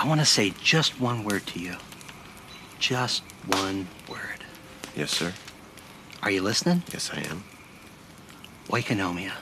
I 0.00 0.06
want 0.06 0.20
to 0.20 0.26
say 0.26 0.54
just 0.62 0.98
one 0.98 1.24
word 1.24 1.46
to 1.48 1.60
you. 1.60 1.76
Just 2.78 3.22
one 3.46 3.86
word. 4.08 4.42
Yes, 4.96 5.10
sir. 5.10 5.34
Are 6.22 6.30
you 6.30 6.40
listening? 6.40 6.82
Yes, 6.90 7.10
I 7.12 7.20
am. 7.20 7.44
Oikonomia. 8.68 9.32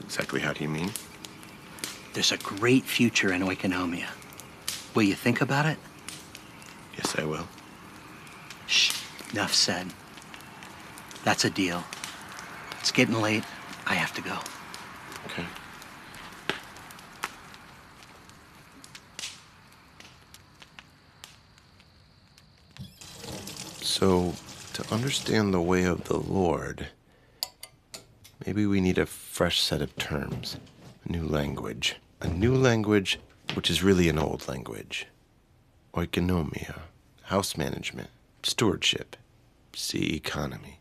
Exactly 0.00 0.40
how 0.40 0.54
do 0.54 0.64
you 0.64 0.70
mean? 0.70 0.90
There's 2.14 2.32
a 2.32 2.38
great 2.38 2.84
future 2.84 3.30
in 3.30 3.42
oikonomia. 3.42 4.08
Will 4.94 5.02
you 5.02 5.14
think 5.14 5.42
about 5.42 5.66
it? 5.66 5.78
Yes, 6.96 7.16
I 7.18 7.26
will. 7.26 7.48
Shh, 8.66 8.94
enough 9.34 9.52
said. 9.52 9.88
That's 11.22 11.44
a 11.44 11.50
deal. 11.50 11.84
It's 12.80 12.92
getting 12.92 13.20
late. 13.20 13.44
I 13.86 13.92
have 13.92 14.14
to 14.14 14.22
go. 14.22 14.38
So, 23.98 24.34
to 24.74 24.94
understand 24.94 25.54
the 25.54 25.60
way 25.62 25.84
of 25.84 26.04
the 26.04 26.18
Lord, 26.18 26.88
maybe 28.44 28.66
we 28.66 28.78
need 28.78 28.98
a 28.98 29.06
fresh 29.06 29.58
set 29.58 29.80
of 29.80 29.96
terms, 29.96 30.58
a 31.06 31.12
new 31.12 31.24
language. 31.24 31.96
A 32.20 32.28
new 32.28 32.54
language, 32.54 33.18
which 33.54 33.70
is 33.70 33.82
really 33.82 34.10
an 34.10 34.18
old 34.18 34.46
language. 34.48 35.06
Oikonomia, 35.94 36.80
house 37.22 37.56
management, 37.56 38.10
stewardship, 38.42 39.16
see 39.74 40.14
economy. 40.14 40.78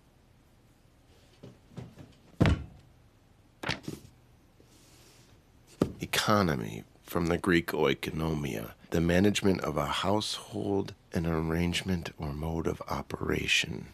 Economy, 6.01 6.83
from 7.03 7.27
the 7.27 7.37
Greek 7.37 7.67
oikonomia, 7.67 8.71
the 8.95 9.01
management 9.01 9.59
of 9.59 9.75
a 9.75 9.87
household, 9.87 10.93
an 11.11 11.25
arrangement 11.25 12.11
or 12.17 12.31
mode 12.31 12.65
of 12.65 12.81
operation. 12.87 13.87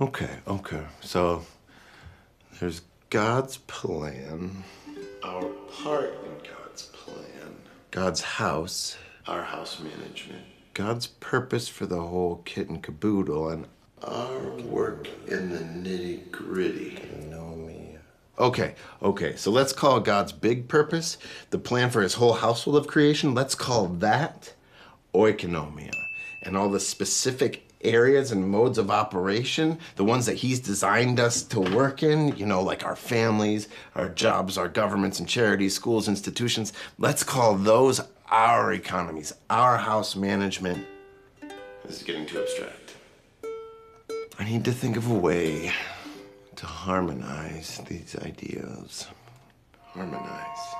Okay, 0.00 0.30
okay. 0.48 0.84
So 1.02 1.44
there's 2.58 2.80
God's 3.10 3.58
plan, 3.58 4.64
our 5.22 5.44
part 5.82 6.14
in 6.24 6.50
God's 6.50 6.84
plan, 6.84 7.56
God's 7.90 8.22
house, 8.22 8.96
our 9.26 9.42
house 9.42 9.80
management, 9.80 10.46
God's 10.72 11.08
purpose 11.08 11.68
for 11.68 11.84
the 11.84 12.00
whole 12.00 12.40
kit 12.46 12.70
and 12.70 12.82
caboodle, 12.82 13.50
and 13.50 13.66
our 14.02 14.38
work 14.62 15.08
in 15.28 15.50
the 15.50 15.58
nitty 15.58 16.30
gritty. 16.30 16.98
Okay, 18.40 18.74
okay, 19.02 19.36
so 19.36 19.50
let's 19.50 19.74
call 19.74 20.00
God's 20.00 20.32
big 20.32 20.66
purpose, 20.66 21.18
the 21.50 21.58
plan 21.58 21.90
for 21.90 22.00
his 22.00 22.14
whole 22.14 22.32
household 22.32 22.78
of 22.78 22.86
creation, 22.86 23.34
let's 23.34 23.54
call 23.54 23.88
that 23.88 24.54
oikonomia. 25.14 25.92
And 26.42 26.56
all 26.56 26.70
the 26.70 26.80
specific 26.80 27.70
areas 27.82 28.32
and 28.32 28.48
modes 28.48 28.78
of 28.78 28.90
operation, 28.90 29.78
the 29.96 30.04
ones 30.04 30.24
that 30.24 30.36
he's 30.36 30.58
designed 30.58 31.20
us 31.20 31.42
to 31.42 31.60
work 31.60 32.02
in, 32.02 32.34
you 32.34 32.46
know, 32.46 32.62
like 32.62 32.82
our 32.82 32.96
families, 32.96 33.68
our 33.94 34.08
jobs, 34.08 34.56
our 34.56 34.68
governments 34.68 35.18
and 35.18 35.28
charities, 35.28 35.74
schools, 35.74 36.08
institutions, 36.08 36.72
let's 36.96 37.22
call 37.22 37.56
those 37.56 38.00
our 38.30 38.72
economies, 38.72 39.34
our 39.50 39.76
house 39.76 40.16
management. 40.16 40.86
This 41.84 41.98
is 41.98 42.02
getting 42.04 42.24
too 42.24 42.40
abstract. 42.40 42.79
I 44.40 44.44
need 44.44 44.64
to 44.64 44.72
think 44.72 44.96
of 44.96 45.10
a 45.10 45.14
way 45.14 45.70
to 46.56 46.64
harmonize 46.64 47.78
these 47.86 48.16
ideas. 48.22 49.06
Harmonize. 49.92 50.74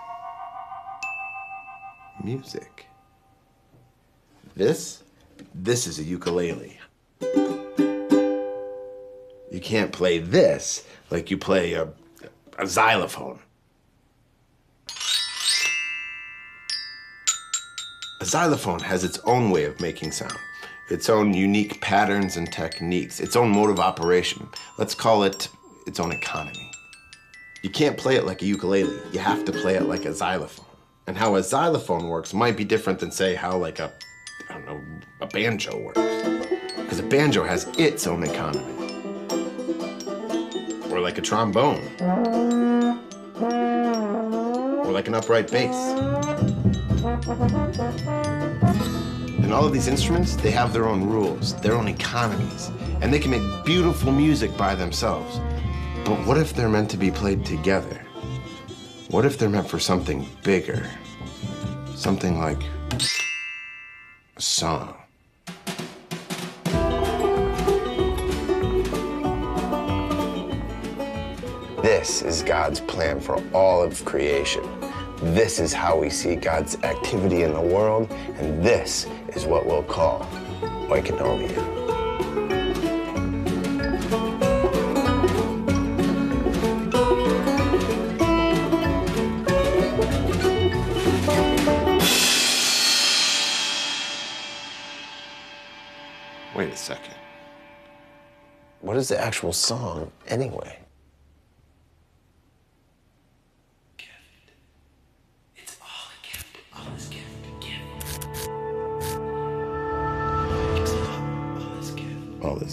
Music. 2.25 2.87
This, 4.57 5.03
this 5.55 5.87
is 5.87 5.99
a 5.99 6.03
ukulele. 6.03 6.79
You 9.51 9.61
can't 9.61 9.93
play 9.93 10.21
this 10.21 10.87
like 11.11 11.31
you 11.31 11.37
play 11.37 11.75
a, 11.75 11.87
a 12.59 12.67
xylophone. 12.67 13.41
A 18.23 18.25
xylophone 18.25 18.81
has 18.81 19.05
its 19.05 19.19
own 19.25 19.51
way 19.51 19.65
of 19.65 19.79
making 19.81 20.13
sound, 20.13 20.39
its 20.91 21.09
own 21.09 21.33
unique 21.33 21.81
patterns 21.81 22.37
and 22.37 22.53
techniques, 22.53 23.21
its 23.21 23.37
own 23.37 23.51
mode 23.51 23.71
of 23.71 23.79
operation. 23.79 24.49
Let's 24.77 24.95
call 24.95 25.23
it 25.23 25.49
its 25.87 26.01
own 26.01 26.11
economy. 26.13 26.71
You 27.63 27.71
can't 27.71 27.97
play 27.97 28.17
it 28.17 28.25
like 28.25 28.43
a 28.43 28.47
ukulele. 28.47 28.99
You 29.13 29.21
have 29.21 29.45
to 29.45 29.53
play 29.53 29.77
it 29.77 29.85
like 29.85 30.05
a 30.05 30.13
xylophone. 30.13 30.67
And 31.07 31.17
how 31.17 31.37
a 31.37 31.43
xylophone 31.43 32.09
works 32.09 32.35
might 32.35 32.57
be 32.57 32.65
different 32.65 32.99
than, 32.99 33.11
say, 33.13 33.35
how 33.35 33.57
like 33.57 33.79
a, 33.79 33.93
I 34.49 34.55
don't 34.55 34.67
know, 34.67 34.81
a 35.21 35.27
banjo 35.27 35.79
works. 35.81 36.01
Because 36.77 36.99
a 36.99 37.05
banjo 37.05 37.45
has 37.45 37.69
its 37.79 38.07
own 38.07 38.25
economy. 38.25 38.65
Or 40.91 41.01
like 41.01 41.19
a 41.19 41.23
trombone. 41.23 41.87
Or 44.85 44.93
like 44.93 45.07
an 45.07 45.15
upright 45.15 45.51
bass. 45.51 45.77
And 49.43 49.53
all 49.53 49.67
of 49.67 49.73
these 49.73 49.89
instruments, 49.89 50.37
they 50.37 50.51
have 50.53 50.73
their 50.73 50.87
own 50.87 51.03
rules, 51.03 51.55
their 51.61 51.75
own 51.75 51.89
economies, 51.89 52.71
and 53.01 53.13
they 53.13 53.19
can 53.19 53.33
make 53.33 53.65
beautiful 53.65 54.13
music 54.13 54.57
by 54.57 54.75
themselves. 54.75 55.41
But 56.05 56.25
what 56.27 56.37
if 56.37 56.55
they're 56.55 56.69
meant 56.69 56.91
to 56.91 56.97
be 56.97 57.11
played 57.11 57.45
together? 57.45 58.01
What 59.09 59.25
if 59.25 59.39
they're 59.39 59.49
meant 59.49 59.69
for 59.69 59.81
something 59.81 60.27
bigger? 60.45 60.89
Something 61.97 62.39
like 62.39 62.63
a 64.37 64.41
song. 64.41 64.95
This 71.83 72.23
is 72.23 72.43
God's 72.43 72.81
plan 72.81 73.21
for 73.21 73.43
all 73.53 73.83
of 73.83 74.05
creation. 74.05 74.63
This 75.23 75.59
is 75.59 75.73
how 75.73 75.99
we 75.99 76.09
see 76.09 76.35
God's 76.35 76.77
activity 76.83 77.43
in 77.43 77.53
the 77.53 77.61
world, 77.61 78.11
and 78.39 78.63
this 78.63 79.07
is 79.35 79.47
what 79.47 79.65
we'll 79.67 79.83
call 79.83 80.27
oikonomia. 80.89 81.81
Wait 96.57 96.73
a 96.73 96.77
second. 96.77 97.15
What 98.81 98.97
is 98.97 99.09
the 99.09 99.21
actual 99.21 99.53
song 99.53 100.11
anyway? 100.27 100.79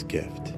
Gift. 0.07 0.53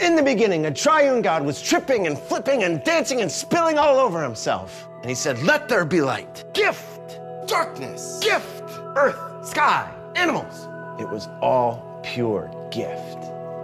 In 0.00 0.16
the 0.16 0.22
beginning, 0.22 0.66
a 0.66 0.70
triune 0.72 1.22
God 1.22 1.44
was 1.44 1.62
tripping 1.62 2.06
and 2.06 2.18
flipping 2.18 2.64
and 2.64 2.82
dancing 2.82 3.20
and 3.20 3.30
spilling 3.30 3.78
all 3.78 3.98
over 3.98 4.22
himself. 4.22 4.88
And 5.00 5.08
he 5.08 5.14
said, 5.14 5.40
Let 5.42 5.68
there 5.68 5.84
be 5.84 6.00
light. 6.00 6.44
Gift, 6.54 7.20
Darkness. 7.46 8.18
gift, 8.20 8.64
earth, 8.96 9.46
sky, 9.46 9.92
animals. 10.16 10.68
It 11.00 11.08
was 11.08 11.28
all 11.40 12.00
pure 12.02 12.50
gift. 12.70 13.18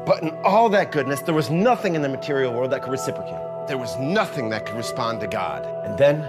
But 0.07 0.23
in 0.23 0.31
all 0.45 0.69
that 0.71 0.93
goodness, 0.93 1.21
there 1.23 1.35
was 1.35 1.51
nothing 1.51 1.95
in 1.95 2.03
the 2.03 2.09
material 2.09 2.53
world 2.53 2.71
that 2.71 2.83
could 2.83 2.93
reciprocate. 2.93 3.67
There 3.67 3.79
was 3.79 3.97
nothing 3.99 4.49
that 4.51 4.65
could 4.65 4.77
respond 4.77 5.21
to 5.21 5.27
God. 5.27 5.67
And 5.85 5.99
then 5.99 6.23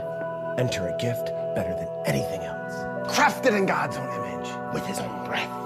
enter 0.57 0.87
a 0.87 0.97
gift 0.97 1.27
better 1.55 1.73
than 1.73 1.87
anything 2.05 2.41
else. 2.41 2.73
Crafted 3.15 3.57
in 3.57 3.65
God's 3.65 3.95
own 3.95 4.07
image, 4.07 4.49
with 4.73 4.85
his 4.85 4.99
own 4.99 5.25
breath. 5.25 5.58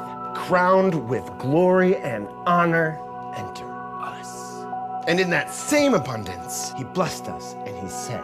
Crowned 0.48 1.08
with 1.08 1.26
glory 1.40 1.96
and 1.96 2.28
honor, 2.46 3.00
enter 3.38 3.66
us. 4.02 4.66
And 5.08 5.18
in 5.18 5.30
that 5.30 5.50
same 5.50 5.94
abundance, 5.94 6.74
he 6.78 6.84
blessed 6.84 7.30
us 7.30 7.54
and 7.66 7.74
he 7.80 7.88
said, 7.88 8.22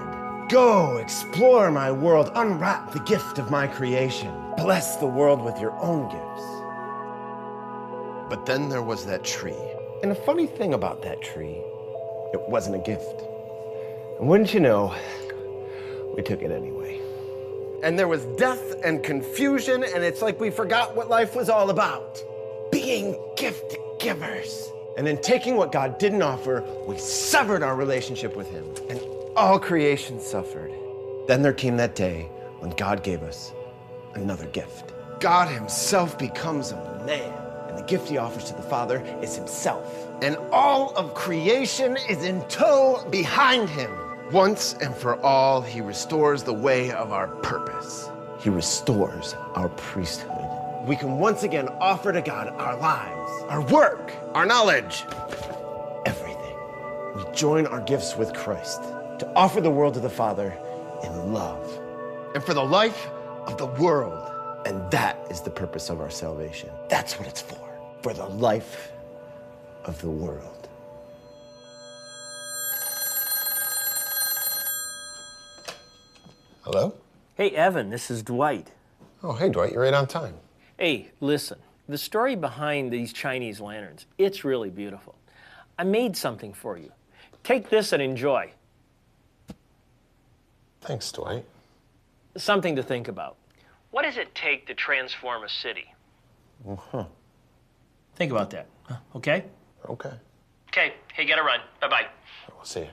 Go 0.49 0.97
explore 0.97 1.71
my 1.71 1.89
world, 1.89 2.29
unwrap 2.35 2.91
the 2.91 2.99
gift 2.99 3.39
of 3.39 3.49
my 3.49 3.67
creation, 3.67 4.33
bless 4.57 4.97
the 4.97 5.07
world 5.07 5.41
with 5.41 5.61
your 5.61 5.71
own 5.79 6.09
gifts. 6.09 6.43
But 8.29 8.45
then 8.45 8.67
there 8.67 8.83
was 8.83 9.05
that 9.05 9.23
tree. 9.23 9.63
And 10.03 10.11
the 10.11 10.15
funny 10.15 10.45
thing 10.45 10.73
about 10.73 11.01
that 11.03 11.21
tree, 11.21 11.63
it 12.33 12.41
wasn't 12.49 12.75
a 12.75 12.79
gift. 12.79 13.23
And 14.19 14.27
wouldn't 14.27 14.53
you 14.53 14.59
know, 14.59 14.93
we 16.17 16.21
took 16.21 16.41
it 16.41 16.51
anyway. 16.51 16.99
And 17.83 17.97
there 17.97 18.07
was 18.07 18.25
death 18.37 18.75
and 18.83 19.03
confusion, 19.03 19.83
and 19.83 20.03
it's 20.03 20.21
like 20.21 20.39
we 20.39 20.49
forgot 20.49 20.95
what 20.95 21.09
life 21.09 21.35
was 21.35 21.49
all 21.49 21.69
about 21.69 22.21
being 22.71 23.17
gift 23.35 23.77
givers. 23.99 24.71
And 24.97 25.07
in 25.07 25.21
taking 25.21 25.55
what 25.55 25.71
God 25.71 25.97
didn't 25.97 26.21
offer, 26.21 26.63
we 26.85 26.97
severed 26.97 27.63
our 27.63 27.75
relationship 27.75 28.35
with 28.35 28.49
Him, 28.49 28.65
and 28.89 28.99
all 29.35 29.59
creation 29.59 30.19
suffered. 30.19 30.71
Then 31.27 31.41
there 31.41 31.53
came 31.53 31.77
that 31.77 31.95
day 31.95 32.23
when 32.59 32.71
God 32.71 33.03
gave 33.03 33.23
us 33.23 33.53
another 34.15 34.45
gift. 34.47 34.93
God 35.19 35.47
Himself 35.47 36.17
becomes 36.17 36.71
a 36.71 37.03
man, 37.05 37.33
and 37.69 37.77
the 37.77 37.83
gift 37.83 38.09
He 38.09 38.17
offers 38.17 38.45
to 38.45 38.53
the 38.55 38.61
Father 38.61 39.01
is 39.21 39.35
Himself. 39.35 40.07
And 40.21 40.35
all 40.51 40.93
of 40.97 41.13
creation 41.13 41.97
is 42.09 42.23
in 42.23 42.41
tow 42.49 43.05
behind 43.09 43.69
Him. 43.69 43.91
Once 44.31 44.75
and 44.79 44.93
for 44.93 45.19
all, 45.21 45.59
He 45.59 45.81
restores 45.81 46.43
the 46.43 46.53
way 46.53 46.91
of 46.91 47.11
our 47.11 47.27
purpose. 47.27 48.09
He 48.39 48.49
restores 48.49 49.33
our 49.55 49.69
priesthood. 49.69 50.45
We 50.85 50.95
can 50.95 51.17
once 51.17 51.41
again 51.41 51.67
offer 51.79 52.13
to 52.13 52.21
God 52.21 52.47
our 52.49 52.77
lives, 52.77 53.31
our 53.49 53.61
work, 53.61 54.13
our 54.35 54.45
knowledge, 54.45 55.03
everything. 56.05 56.55
We 57.15 57.23
join 57.33 57.65
our 57.65 57.81
gifts 57.81 58.15
with 58.15 58.31
Christ 58.33 58.83
to 58.83 59.31
offer 59.35 59.61
the 59.61 59.71
world 59.71 59.95
to 59.95 59.99
the 59.99 60.09
Father 60.09 60.55
in 61.03 61.33
love 61.33 61.79
and 62.35 62.43
for 62.43 62.53
the 62.53 62.63
life 62.63 63.07
of 63.47 63.57
the 63.57 63.65
world. 63.65 64.31
And 64.67 64.91
that 64.91 65.17
is 65.31 65.41
the 65.41 65.49
purpose 65.49 65.89
of 65.89 66.01
our 66.01 66.11
salvation. 66.11 66.69
That's 66.87 67.17
what 67.17 67.27
it's 67.27 67.41
for, 67.41 67.57
for 68.03 68.13
the 68.13 68.27
life 68.27 68.91
of 69.85 69.99
the 70.01 70.09
world. 70.09 70.58
Hello? 76.71 76.93
Hey, 77.33 77.49
Evan, 77.49 77.89
this 77.89 78.11
is 78.11 78.21
Dwight. 78.21 78.73
Oh, 79.23 79.33
hey, 79.33 79.49
Dwight, 79.49 79.71
you're 79.71 79.81
right 79.81 79.93
on 79.95 80.05
time. 80.05 80.35
Hey, 80.77 81.09
listen, 81.19 81.57
the 81.87 81.97
story 81.97 82.35
behind 82.35 82.93
these 82.93 83.11
Chinese 83.11 83.59
lanterns, 83.59 84.05
it's 84.19 84.43
really 84.43 84.69
beautiful. 84.69 85.15
I 85.79 85.83
made 85.83 86.15
something 86.15 86.53
for 86.53 86.77
you. 86.77 86.91
Take 87.43 87.71
this 87.71 87.91
and 87.91 88.03
enjoy. 88.03 88.51
Thanks, 90.81 91.11
Dwight. 91.11 91.43
Something 92.37 92.75
to 92.75 92.83
think 92.83 93.07
about. 93.07 93.37
What 93.89 94.03
does 94.03 94.17
it 94.17 94.35
take 94.35 94.67
to 94.67 94.75
transform 94.75 95.43
a 95.43 95.49
city? 95.49 95.91
Uh-huh. 96.69 97.05
Think 98.13 98.31
about 98.31 98.51
that, 98.51 98.67
okay? 99.15 99.45
Okay. 99.89 100.13
Okay, 100.67 100.93
hey, 101.15 101.25
get 101.25 101.39
a 101.39 101.41
run. 101.41 101.61
Bye 101.81 101.87
bye. 101.87 102.05
We'll 102.55 102.63
see 102.63 102.81
you. 102.81 102.89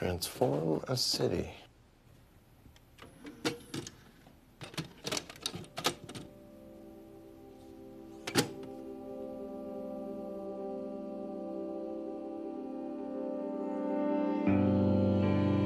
Transform 0.00 0.82
a 0.88 0.96
city. 0.96 1.50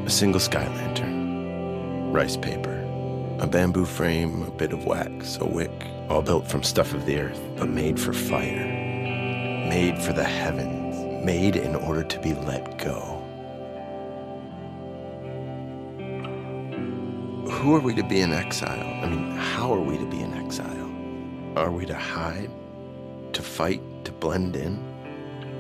A 0.04 0.10
single 0.10 0.40
sky 0.40 0.66
lantern, 0.66 2.12
rice 2.12 2.36
paper, 2.36 2.72
a 3.38 3.46
bamboo 3.46 3.84
frame, 3.84 4.42
a 4.42 4.50
bit 4.50 4.72
of 4.72 4.84
wax, 4.84 5.36
a 5.36 5.44
wick, 5.44 5.70
all 6.08 6.22
built 6.22 6.48
from 6.48 6.64
stuff 6.64 6.92
of 6.92 7.06
the 7.06 7.20
earth, 7.20 7.40
but 7.56 7.68
made 7.68 8.00
for 8.00 8.12
fire, 8.12 8.66
made 9.68 9.96
for 10.02 10.12
the 10.12 10.24
heavens, 10.24 11.24
made 11.24 11.54
in 11.54 11.76
order 11.76 12.02
to 12.02 12.18
be 12.18 12.34
let 12.34 12.78
go. 12.78 13.23
Who 17.64 17.74
are 17.74 17.80
we 17.80 17.94
to 17.94 18.02
be 18.02 18.20
in 18.20 18.30
exile? 18.30 19.02
I 19.02 19.08
mean, 19.08 19.30
how 19.36 19.72
are 19.72 19.80
we 19.80 19.96
to 19.96 20.04
be 20.04 20.20
in 20.20 20.34
exile? 20.34 20.92
Are 21.56 21.70
we 21.70 21.86
to 21.86 21.94
hide, 21.94 22.50
to 23.32 23.40
fight, 23.40 23.80
to 24.04 24.12
blend 24.12 24.54
in? 24.54 24.78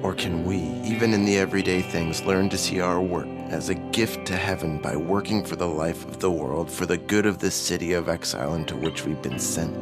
Or 0.02 0.12
can 0.12 0.44
we, 0.44 0.58
even 0.86 1.14
in 1.14 1.24
the 1.24 1.38
everyday 1.38 1.80
things, 1.80 2.22
learn 2.26 2.50
to 2.50 2.58
see 2.58 2.78
our 2.78 3.00
work 3.00 3.26
as 3.48 3.70
a 3.70 3.74
gift 3.74 4.26
to 4.26 4.36
heaven 4.36 4.82
by 4.82 4.96
working 4.96 5.46
for 5.46 5.56
the 5.56 5.66
life 5.66 6.04
of 6.04 6.20
the 6.20 6.30
world, 6.30 6.70
for 6.70 6.84
the 6.84 6.98
good 6.98 7.24
of 7.24 7.38
this 7.38 7.54
city 7.54 7.94
of 7.94 8.10
exile 8.10 8.52
into 8.52 8.76
which 8.76 9.06
we've 9.06 9.22
been 9.22 9.38
sent? 9.38 9.72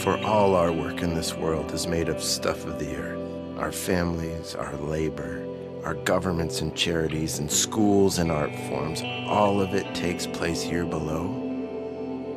For 0.00 0.16
all 0.24 0.56
our 0.56 0.72
work 0.72 1.02
in 1.02 1.14
this 1.14 1.34
world 1.34 1.72
is 1.72 1.86
made 1.86 2.08
of 2.08 2.22
stuff 2.22 2.64
of 2.64 2.78
the 2.78 2.96
earth 2.96 3.58
our 3.58 3.70
families, 3.70 4.54
our 4.54 4.74
labor, 4.76 5.46
our 5.84 5.94
governments 5.94 6.60
and 6.60 6.76
charities, 6.76 7.38
and 7.38 7.50
schools 7.50 8.18
and 8.18 8.30
art 8.30 8.54
forms. 8.68 9.02
All 9.28 9.60
of 9.60 9.74
it 9.74 9.94
takes 9.94 10.26
place 10.26 10.62
here 10.62 10.84
below, 10.84 11.28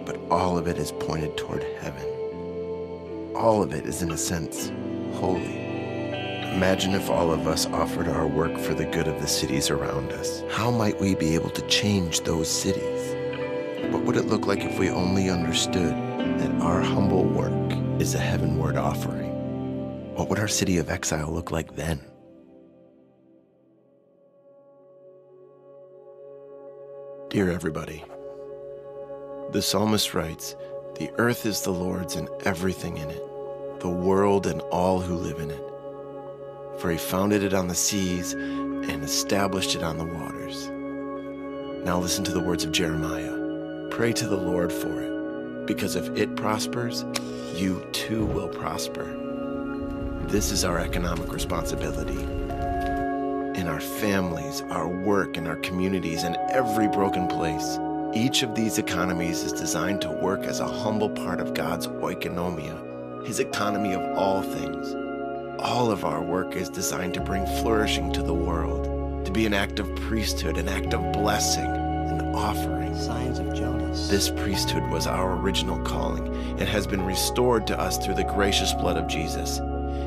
but 0.06 0.20
all 0.32 0.58
of 0.58 0.68
it 0.68 0.78
is 0.78 0.92
pointed 0.92 1.38
toward 1.38 1.64
heaven. 1.80 2.06
All 3.36 3.62
of 3.62 3.74
it 3.74 3.86
is, 3.86 4.02
in 4.02 4.12
a 4.12 4.18
sense, 4.18 4.72
holy. 5.16 5.64
Imagine 6.56 6.96
if 6.96 7.10
all 7.10 7.32
of 7.32 7.48
us 7.48 7.66
offered 7.68 8.08
our 8.08 8.28
work 8.28 8.58
for 8.58 8.74
the 8.74 8.86
good 8.86 9.08
of 9.08 9.20
the 9.20 9.28
cities 9.28 9.70
around 9.70 10.14
us. 10.14 10.42
How 10.50 10.72
might 10.72 11.00
we 11.02 11.14
be 11.14 11.36
able 11.36 11.50
to 11.50 11.68
change 11.68 12.22
those 12.22 12.50
cities? 12.50 13.14
What 13.92 14.04
would 14.06 14.16
it 14.16 14.28
look 14.28 14.48
like 14.48 14.64
if 14.64 14.80
we 14.80 14.90
only 14.90 15.30
understood 15.30 15.92
that 15.92 16.62
our 16.62 16.82
humble 16.82 17.26
work 17.26 17.52
is 18.02 18.16
a 18.16 18.20
heavenward 18.20 18.78
offering? 18.78 19.26
What 20.16 20.30
would 20.30 20.40
our 20.40 20.48
city 20.48 20.78
of 20.78 20.90
exile 20.90 21.30
look 21.30 21.52
like 21.52 21.76
then? 21.76 22.00
Dear 27.36 27.52
everybody, 27.52 28.02
the 29.52 29.62
psalmist 29.62 30.14
writes, 30.14 30.56
The 30.98 31.12
earth 31.18 31.46
is 31.46 31.60
the 31.60 31.72
Lord's 31.72 32.16
and 32.16 32.30
everything 32.46 32.96
in 32.96 33.10
it, 33.10 33.22
the 33.82 33.90
world 33.90 34.48
and 34.48 34.62
all 34.62 35.02
who 35.02 35.16
live 35.16 35.40
in 35.40 35.52
it 35.52 35.66
for 36.78 36.92
he 36.92 36.98
founded 36.98 37.44
it 37.44 37.54
on 37.54 37.68
the 37.68 37.76
seas 37.76 38.34
and 38.34 39.04
established 39.04 39.76
it 39.76 39.84
on 39.84 39.98
the 39.98 40.06
waters. 40.06 40.70
Now 41.86 42.00
listen 42.00 42.24
to 42.26 42.32
the 42.32 42.40
words 42.40 42.64
of 42.64 42.72
Jeremiah. 42.72 43.90
Pray 43.92 44.14
to 44.14 44.28
the 44.28 44.38
Lord 44.38 44.72
for 44.72 45.02
it, 45.02 45.66
because 45.66 45.96
if 45.96 46.08
it 46.18 46.36
prospers, 46.36 47.06
you 47.54 47.86
too 47.92 48.26
will 48.26 48.50
prosper. 48.50 49.06
This 50.28 50.52
is 50.52 50.66
our 50.66 50.80
economic 50.80 51.32
responsibility. 51.32 52.45
In 53.66 53.72
our 53.72 53.82
families, 53.82 54.62
our 54.70 54.88
work, 54.88 55.38
and 55.38 55.48
our 55.48 55.56
communities, 55.56 56.22
and 56.22 56.38
every 56.52 56.88
broken 56.88 57.26
place, 57.26 57.80
each 58.14 58.44
of 58.44 58.54
these 58.54 58.78
economies 58.78 59.42
is 59.42 59.52
designed 59.52 60.02
to 60.02 60.12
work 60.12 60.42
as 60.42 60.60
a 60.60 60.68
humble 60.68 61.10
part 61.10 61.40
of 61.40 61.56
God's 61.56 61.88
oikonomia, 61.88 63.26
his 63.26 63.40
economy 63.40 63.96
of 63.96 64.04
all 64.20 64.44
things. 64.44 64.94
All 65.60 65.90
of 65.90 66.06
our 66.06 66.22
work 66.22 66.56
is 66.56 66.70
designed 66.70 67.16
to 67.16 67.22
bring 67.22 67.44
flourishing 67.64 68.14
to 68.14 68.22
the 68.22 68.36
world, 68.36 69.26
to 69.26 69.32
be 69.32 69.48
an 69.48 69.54
act 69.56 69.80
of 69.80 69.96
priesthood, 69.96 70.58
an 70.58 70.70
act 70.70 70.94
of 70.94 71.12
blessing, 71.12 71.66
an 71.66 72.36
offering. 72.36 72.96
Signs 72.96 73.40
of 73.40 73.52
Jonas. 73.56 74.10
This 74.10 74.30
priesthood 74.30 74.88
was 74.92 75.08
our 75.08 75.38
original 75.38 75.80
calling 75.80 76.28
and 76.60 76.70
has 76.70 76.86
been 76.86 77.04
restored 77.04 77.66
to 77.66 77.80
us 77.80 77.98
through 77.98 78.14
the 78.14 78.24
gracious 78.26 78.74
blood 78.74 78.96
of 78.96 79.08
Jesus. 79.08 79.60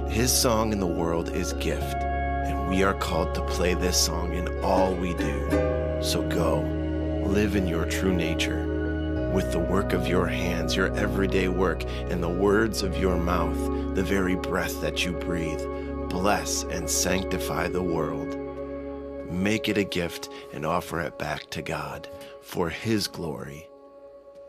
His 0.09 0.33
song 0.33 0.73
in 0.73 0.79
the 0.79 0.87
world 0.87 1.31
is 1.31 1.53
gift, 1.55 1.97
we 2.69 2.83
are 2.83 2.95
called 2.95 3.35
to 3.35 3.43
play 3.47 3.73
this 3.73 3.97
song 3.99 4.35
in 4.35 4.63
all 4.63 4.95
we 4.95 5.15
do. 5.15 5.49
So 6.03 6.23
go, 6.29 6.61
live 7.27 7.57
in 7.57 7.67
your 7.67 7.87
true 7.87 8.15
nature 8.15 9.31
with 9.33 9.53
the 9.53 9.59
work 9.59 9.93
of 9.95 10.07
your 10.07 10.27
hands, 10.27 10.77
your 10.77 10.95
everyday 10.95 11.49
work, 11.49 11.85
and 12.11 12.23
the 12.23 12.29
words 12.29 12.83
of 12.83 12.99
your 12.99 13.17
mouth, 13.17 13.95
the 13.95 14.03
very 14.03 14.37
breath 14.37 14.81
that 14.83 15.05
you 15.05 15.13
breathe. 15.13 15.63
Bless 16.09 16.65
and 16.65 16.89
sanctify 16.89 17.69
the 17.69 17.83
world. 17.83 18.37
Make 19.31 19.69
it 19.69 19.79
a 19.79 19.85
gift 19.85 20.29
and 20.53 20.67
offer 20.67 21.01
it 21.01 21.19
back 21.19 21.51
to 21.51 21.63
God 21.63 22.09
for 22.43 22.69
His 22.69 23.07
glory 23.07 23.69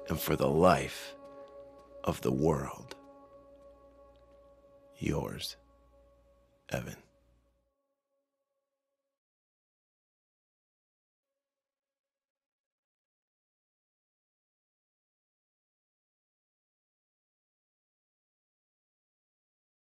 and 0.09 0.19
for 0.19 0.35
the 0.35 0.49
life 0.49 1.15
of 2.03 2.21
the 2.21 2.31
world. 2.31 2.95
Yours, 4.97 5.55
Evan. 6.69 6.95